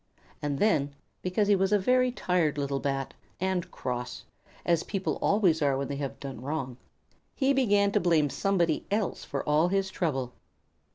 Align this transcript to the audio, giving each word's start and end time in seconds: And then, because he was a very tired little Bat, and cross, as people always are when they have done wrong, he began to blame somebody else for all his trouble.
And 0.41 0.57
then, 0.57 0.95
because 1.21 1.47
he 1.47 1.55
was 1.55 1.71
a 1.71 1.77
very 1.77 2.11
tired 2.11 2.57
little 2.57 2.79
Bat, 2.79 3.13
and 3.39 3.69
cross, 3.69 4.23
as 4.65 4.81
people 4.81 5.19
always 5.21 5.61
are 5.61 5.77
when 5.77 5.89
they 5.89 5.97
have 5.97 6.19
done 6.19 6.41
wrong, 6.41 6.77
he 7.35 7.53
began 7.53 7.91
to 7.91 7.99
blame 7.99 8.31
somebody 8.31 8.83
else 8.89 9.23
for 9.23 9.43
all 9.47 9.67
his 9.67 9.91
trouble. 9.91 10.33